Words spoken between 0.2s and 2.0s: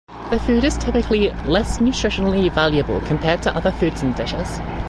The food is typically less